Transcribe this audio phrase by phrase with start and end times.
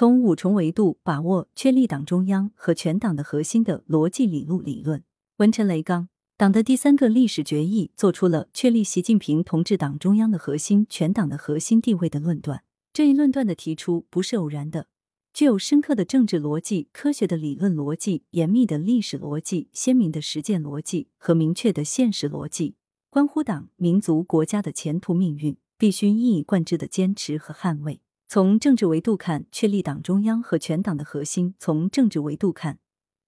[0.00, 5.04] 从五重维度把握确立党中央和全党的核心的逻辑理路理论。
[5.36, 12.62] 文陈雷刚，党的第三个历史决议做出了确立习近平同志党中央的核心、全党的核心地位的论断。
[12.94, 14.86] 这一论断的提出不是偶然的，
[15.34, 22.74] 具有深刻的政治逻辑、科学的理论逻辑、严密的历史逻辑、鲜明的实践逻辑和明确的现实逻辑，
[23.10, 28.00] 关乎党、民族、国家的前途命运，必须一以贯之的坚持和捍卫。
[28.32, 32.78] 从政治维度看，确立党中央和全党的核心；从政治维度看，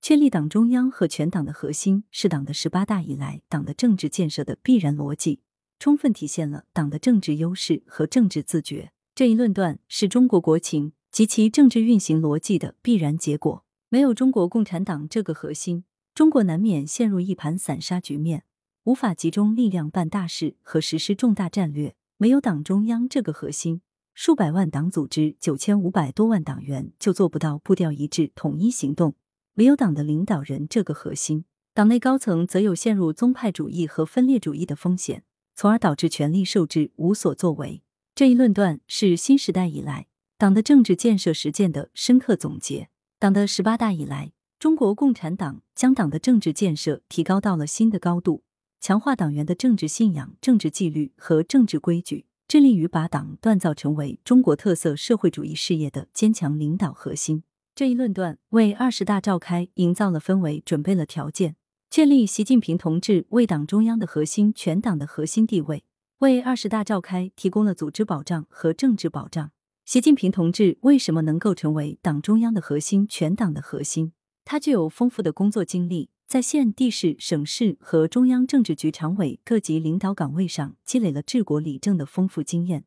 [0.00, 5.40] 确立党中央和全党的核心是党的十八大以来党的政治建设的必然逻辑，
[5.80, 8.92] 充分体现了党的政治优势和政治自觉。
[9.12, 13.64] 这一论断是中国国情及其政治运行逻辑的必然结果。
[13.88, 15.82] 没有中国共产党这个核心，
[16.14, 18.44] 中国难免陷入一盘散沙局面，
[18.84, 21.96] 无法集中力量办大事和实施重大战略。
[22.18, 23.80] 没有党中央这个核心。
[24.14, 29.14] 数百万党组织、九千五百多万党员就做不到步调一致、统一行动。
[29.54, 35.24] 没有党的领导人这个核心，党内高层则有陷入宗派主义和分裂主义的风险，
[35.54, 37.82] 从而导致权力受制、无所作为。
[38.14, 42.88] 这一论断是新时代以来党的政治建设实践的深刻总结。
[43.18, 48.42] 党的十八大以来，中国共产党将党的政治建设提高到了新的高度，
[48.80, 52.26] 强化党员的政治信仰、政治纪律和政治规矩。
[52.52, 57.44] 致力于把党锻造成为中国特色社会主义事业的坚强领导核心。
[57.74, 61.56] 这一论断为二十大召开营造了氛围，准备了条件，
[61.88, 65.84] 确立习近平同志为党中央的核心、全党的核心地位，
[66.18, 69.50] 为二十大召开提供了组织保障和政治保障。
[69.86, 74.12] 习近平同志为什么能够成为党中央的核心、全党的核心？
[74.44, 76.10] 他具有丰富的工作经历。
[76.32, 82.86] 在县、地市、省市和中央政治局常委各级领导岗位上积累了治国理政的丰富经验，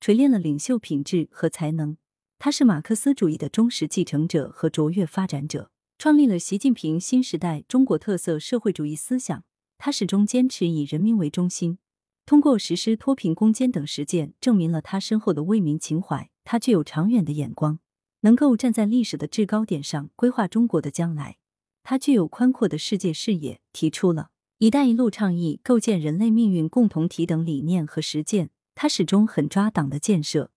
[0.00, 1.96] 锤炼了领袖品质和才能。
[2.38, 9.42] 他是马克思主义的忠实继承者和卓越发展者，创立了习近平新时代中国特色社会主义思想。
[9.76, 11.78] 他始终坚持以人民为中心，
[12.24, 16.30] 通过实施脱贫攻坚等实践，证明了他深厚的为民情怀。
[16.44, 17.80] 他具有长远的眼光，
[18.20, 21.38] 能够站在历史的制高点上规划中国的将来。
[21.82, 28.50] 他具有宽阔的世界视野，提出了“一带一路”倡议、构建人类命运共同体等理念和实践。
[28.74, 30.50] 他始终狠抓党的建设，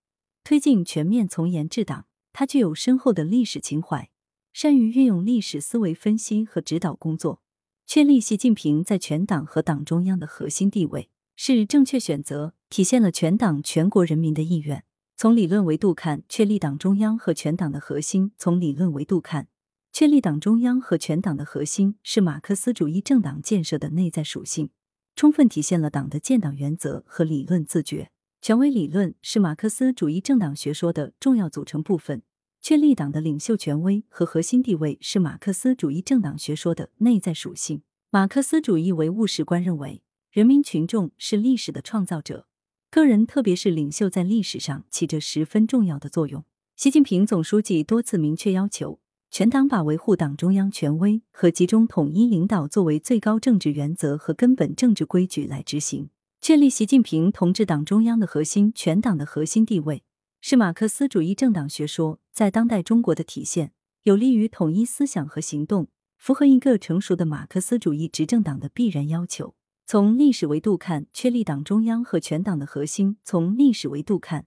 [0.44, 2.06] 推进全面从严治党。
[2.32, 4.10] 他具有深厚的历史情怀，
[4.54, 7.42] 善于运用历史思维分析和指导工作。
[7.86, 14.84] 确立习近平在全党和党中央的核心地位是正确选择，体现了全党全国人民的意愿。
[15.16, 19.48] 从理论维度看，确立党中央和全党的核心；从理论维度看。
[19.94, 24.72] 确立党中央和全党的核心是马克思主义政党建设的内在属性，
[25.16, 28.10] 充分体现了党的建党原则和理论自觉。
[28.42, 32.24] 权威理论是马克思主义政党学说的重要组成部分。
[32.60, 37.84] 确立党的领袖权威和核心地位是马克思主义政党学说的内在属性。
[38.10, 42.48] 马克思主义唯物史观认为，人民群众是历史的创造者，
[42.90, 46.44] 个人特别是领袖在历史上起着十分重要的作用。
[46.76, 49.00] 习近平总书记多次明确要求。
[49.34, 60.04] 全党把维护党中央权威和集中统一领导作为最高政治原则和根本政治规矩来执行，确立习近平同志党中央的核心、全党的核心地位，
[60.40, 63.72] 是马克思主义政党学说在当代中国的体现，
[64.04, 65.88] 有利于统一思想和行动，
[66.20, 69.56] 符合一个成熟的马克思主义执政党的必然要求。
[69.88, 74.46] 从历史维度看，确立党中央和全党的核心；从历史维度看。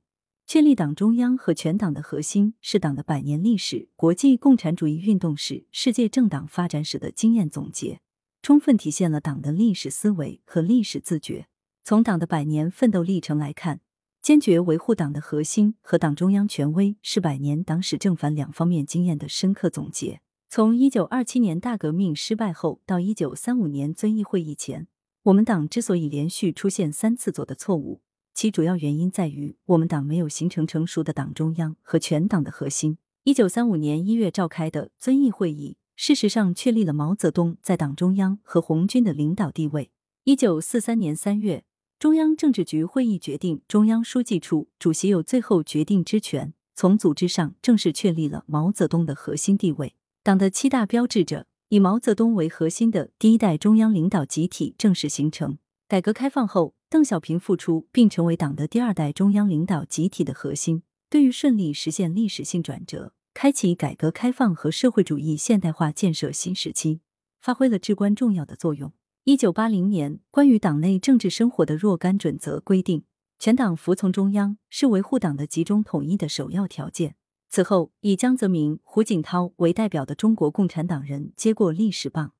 [0.49, 8.01] 确立党中央和全党的核心是党的百年历史、国际共产主义运动史、世界政党发展史的经验总结，
[8.43, 11.49] 充分体现了党的历史思维和历史自觉。
[11.83, 13.81] 从党的百年奋斗历程来看，
[14.23, 20.21] 坚决维护党的核心和党中央权威是百年党史正反两方面经验的深刻总结。
[20.49, 24.87] 从一九二七年大革命失败后到一九三五年遵义会议前，
[25.25, 28.01] 我们党之所以连续出现三次左的错误。
[28.37, 32.99] 其主要原因在于，我们党没有形成成熟的党中央和全党的核心。
[33.25, 39.91] 一九三五年一月召开的遵义会议，事实上确立了毛泽东在党中央和红军的领导地位。
[40.25, 41.65] 一九四三年三月，
[41.99, 46.53] 中央政治局会议决定，中央书记处主席有最后决定之权。
[46.75, 49.95] 从组织上正式确立了毛泽东的核心地位。
[50.23, 55.57] 党的七大标志着以毛泽东为核心的第一代中央领导集体正式形成。
[55.89, 56.76] 改革开放后。
[56.89, 67.01] 邓小平复出，并成为党的第二代中央领导集体的核心，对于顺利实现历史性转折、开启改革开放和社会主义现代化建设新时期，
[67.41, 68.93] 发挥了至关重要的作用。
[69.25, 73.03] 一九八零年，关于党内政治生活的若干准则规定，
[73.41, 77.17] 全党服从中央是维护党的集中统一的首要条件。
[77.49, 82.35] 此后，以江泽民、胡锦涛为代表的中国共产党人接过历史棒，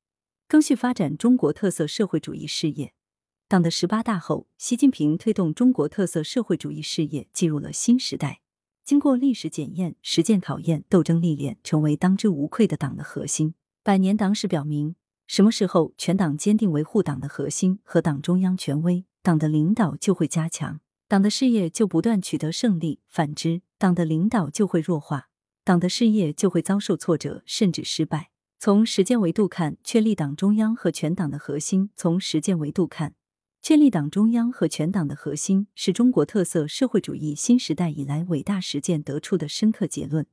[0.47, 2.93] 更续发展中国特色社会主义事业。
[3.49, 8.41] 党的十八大后，习近平推动中国特色社会主义事业进入了新时代，
[8.85, 13.55] 经过历史检验、实践考验、斗争历练，成为当之无愧的党的核心。
[13.85, 14.97] 百年党史表明，
[15.29, 25.29] 什么时候全党坚定维护党的核心和党中央权威，党的领导就会加强，党的事业就不断取得胜利；反之，党的领导就会弱化，
[25.63, 28.31] 党的事业就会遭受挫折甚至失败。
[28.59, 33.15] 从实践维度看，确立党中央和全党的核心；从实践维度看，
[33.69, 40.25] 确立党中央和全党的核心，是中国特色社会主义新时代以来伟大实践得出的深刻结论。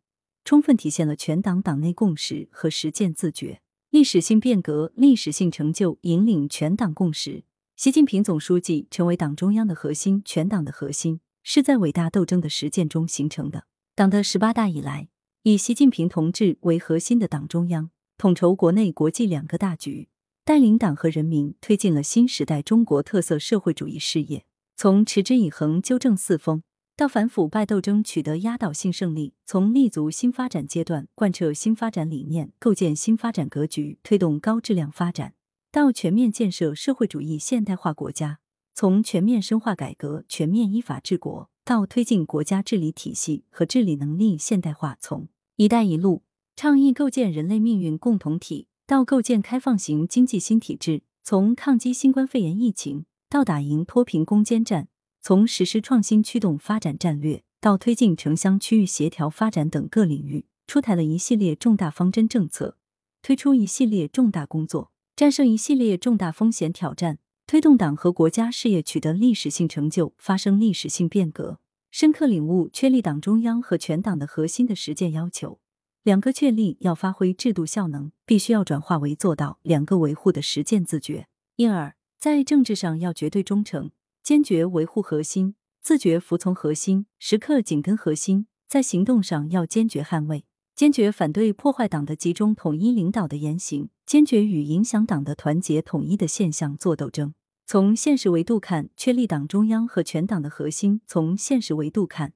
[0.46, 3.60] 充分体现了全党党内共识和实践自觉，
[3.90, 7.44] 历史性变革、历史性成就引领全党共识。
[7.76, 13.66] 习近平总书记成为党中央的核心、全党的核心，是在伟大斗争的实践中形成的。
[13.96, 15.08] 党的十八大以来，
[15.42, 20.10] 以习近平同志为核心的党中央，统筹国内国际两个大局，
[20.46, 24.46] 带领党和人民推进了新时代中国特色社会主义事业，
[24.76, 26.64] 从持之以恒纠正四风。
[26.98, 35.34] 到反腐败斗争取得压倒性胜利，从立足新发展阶段贯彻新发展理念，构建新发展格局，推动高质量发展，
[35.72, 38.40] 到全面建设社会主义现代化国家；
[38.76, 46.22] 从全面深化改革、全面依法治国，到推进国家治理体系和治理能力现代化；从“一带一路”
[46.58, 54.90] 倡议构建人类命运共同体，到构建开放型经济新体制；从抗击新冠肺炎疫情，到打赢脱贫攻坚战。
[55.22, 62.78] 从实施创新驱动发展战略到推进城乡区域协调发展等各领域，出台了一系列重大方针政策，
[63.22, 75.62] 推出一系列重大工作，战胜一系列重大风险挑战，推动党和国家事业取得历史性成就，发生历史性变革，深刻领悟确立党中央和全党的核心的实践要求。
[76.04, 81.28] 两个确立要发挥制度效能，必须要转化为做到两个维护的实践自觉。
[81.56, 83.92] 因而，在政治上要绝对忠诚。
[84.22, 97.34] 坚决维护核心，自觉服从核心，时刻紧跟核心；在行动上要坚决捍卫，坚决反对破坏党的集中统一领导的言行，坚决与影响党的团结统一的现象作斗争。
[97.66, 102.32] 从现实维度看，确立党中央和全党的核心；从现实维度看，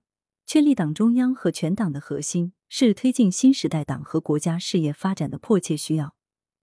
[0.46, 6.16] 确立党中央和全党的核心是推进新时代党和国家事业发展的迫切需要，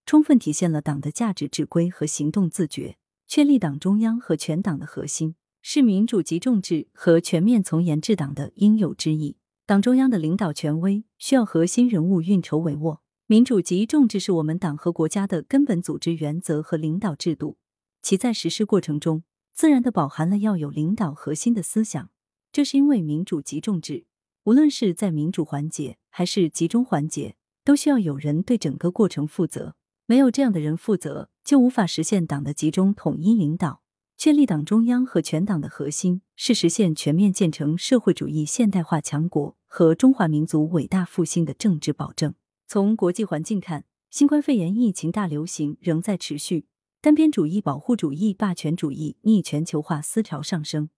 [0.04, 2.96] 充分体现了党的价值指挥和行动自觉。
[3.26, 9.38] 确立党中央和全党的核心，是民主集中制和全面从严治党的应有之义。
[9.66, 12.98] 党中央的领导权威需要核心人物运筹帷幄。
[13.26, 17.56] 民主集中制是我们党和国家的根本组织原则和领导制度，
[18.02, 19.24] 其在实施过程中，
[19.54, 22.10] 自然的饱含了要有领导核心的思想。
[22.52, 24.04] 这是因为民主集中制，
[24.44, 29.74] 无论是在民主环节还是集中环节，都需要有人对整个过程负责。
[30.04, 33.80] 没有这样的人负责，就无法实现党的集中统一领导。
[34.18, 42.34] 确立党中央和全党的核心，是实现全面建成社会主义现代化强国和中华民族伟大复兴的政治保证。
[42.66, 46.66] 从国际环境看，新冠肺炎疫情大流行仍在持续，
[47.00, 50.90] 单边主义、保护主义、霸权主义逆全球化思潮上升，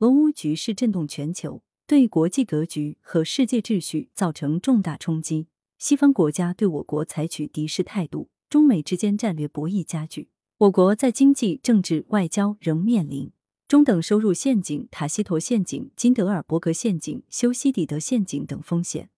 [0.00, 5.48] 俄乌局势震动全球，对国际格局和世界秩序造成重大冲击。
[5.76, 8.28] 西方国家对我国采取敌视态度。
[8.48, 10.28] 中美之间战略博弈加剧，
[10.58, 13.32] 我国在经济、政治、外交仍面临
[13.66, 19.10] 中等收入陷阱、塔西佗陷阱、金德尔伯格陷阱、修昔底德陷阱等风险。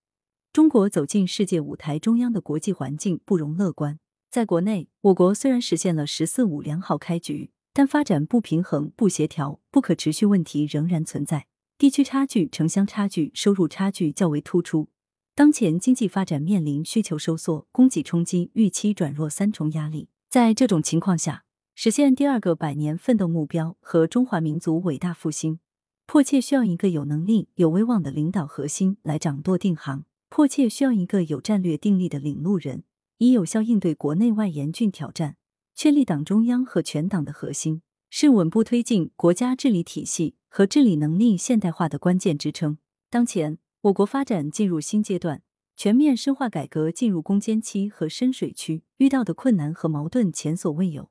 [0.51, 3.99] 中国走进世界舞台中央的国际环境不容乐观。
[4.31, 11.49] 在国内，我国虽然实现了“十四五”良好开局，但发展不平衡、不协调、不可持续问题仍然存在，
[11.83, 14.87] 地区差距、城乡差距、收入差距较为突出。
[15.35, 20.09] 当前经济发展面临需求收缩、供给冲击、预期转弱三重压力。
[20.31, 21.43] 在这种情况下，
[21.75, 25.59] 实现第二个百年奋斗目标和中华民族伟大复兴，
[26.07, 32.85] 迫切需要一个有能力、有威望的领导核心来掌舵定航；迫切需要一个有战略定力的领路人，
[33.19, 35.35] 以有效应对国内外严峻挑战。
[35.75, 37.83] 确立党中央和全党的核心，
[38.15, 42.77] 是稳步推进国家治理体系和治理能力现代化的关键支撑。
[43.09, 43.59] 当前。
[43.85, 45.43] 我国发展进入新阶段，
[45.75, 51.11] 全面深化改革进入攻坚期和深水区，遇到的困难和矛盾前所未有，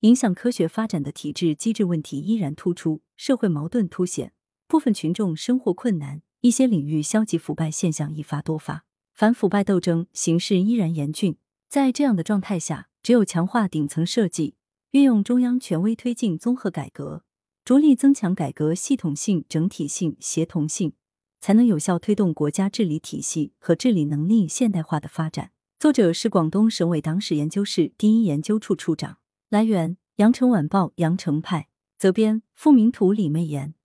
[0.00, 4.32] 影响科学发展的体制机制问题依然突出，社会矛盾凸显，
[4.66, 11.36] 部分群众生活困难，一些领域消极腐败现象一发多发，反腐败斗争形势依然严峻。
[11.68, 14.54] 在这样的状态下，只有强化顶层设计，
[14.92, 17.24] 运用中央权威推进综合改革，
[17.64, 20.92] 着力增强改革系统性、整体性、协同性。
[21.38, 25.52] 才能有效推动国家治理体系和治理能力现代化的发展。
[25.78, 29.18] 作者是广东省委党史研究室第一研究处处长。
[29.48, 31.68] 来源：羊城晚报羊城派。
[31.96, 33.76] 责编：付明图，李媚妍。